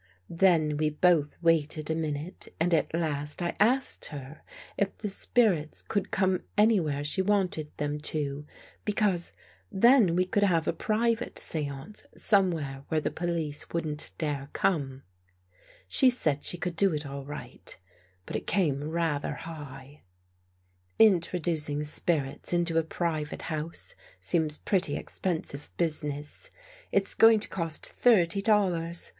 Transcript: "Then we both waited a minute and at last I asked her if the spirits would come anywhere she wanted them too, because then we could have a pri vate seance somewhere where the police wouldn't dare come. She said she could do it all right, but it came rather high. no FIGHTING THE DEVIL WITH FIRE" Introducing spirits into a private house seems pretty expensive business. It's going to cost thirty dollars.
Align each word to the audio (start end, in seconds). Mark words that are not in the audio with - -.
"Then 0.31 0.77
we 0.77 0.89
both 0.89 1.37
waited 1.43 1.91
a 1.91 1.95
minute 1.95 2.47
and 2.59 2.73
at 2.73 2.91
last 2.91 3.39
I 3.43 3.55
asked 3.59 4.05
her 4.05 4.41
if 4.75 4.97
the 4.97 5.09
spirits 5.09 5.83
would 5.93 6.09
come 6.09 6.41
anywhere 6.57 7.03
she 7.03 7.21
wanted 7.21 7.71
them 7.77 7.99
too, 7.99 8.47
because 8.83 9.31
then 9.71 10.15
we 10.15 10.25
could 10.25 10.41
have 10.41 10.67
a 10.67 10.73
pri 10.73 11.13
vate 11.13 11.37
seance 11.37 12.07
somewhere 12.17 12.83
where 12.87 12.99
the 12.99 13.11
police 13.11 13.69
wouldn't 13.69 14.09
dare 14.17 14.49
come. 14.53 15.03
She 15.87 16.09
said 16.09 16.43
she 16.43 16.57
could 16.57 16.75
do 16.75 16.95
it 16.95 17.05
all 17.05 17.23
right, 17.23 17.77
but 18.25 18.35
it 18.35 18.47
came 18.47 18.83
rather 18.83 19.33
high. 19.35 20.01
no 20.01 20.01
FIGHTING 20.01 20.01
THE 20.01 20.07
DEVIL 20.07 20.89
WITH 20.89 20.97
FIRE" 20.97 21.07
Introducing 21.37 21.83
spirits 21.83 22.53
into 22.53 22.79
a 22.79 22.83
private 22.83 23.41
house 23.43 23.93
seems 24.19 24.57
pretty 24.57 24.97
expensive 24.97 25.69
business. 25.77 26.49
It's 26.91 27.13
going 27.13 27.39
to 27.41 27.47
cost 27.49 27.85
thirty 27.85 28.41
dollars. 28.41 29.09